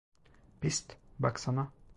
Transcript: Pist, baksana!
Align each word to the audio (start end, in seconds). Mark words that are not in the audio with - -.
Pist, 0.63 0.97
baksana! 1.19 1.71